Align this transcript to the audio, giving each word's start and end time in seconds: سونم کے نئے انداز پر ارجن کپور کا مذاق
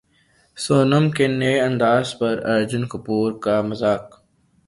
سونم 0.57 1.09
کے 1.11 1.27
نئے 1.27 1.59
انداز 1.61 2.17
پر 2.19 2.33
ارجن 2.53 2.87
کپور 2.87 3.31
کا 3.43 3.61
مذاق 3.61 4.21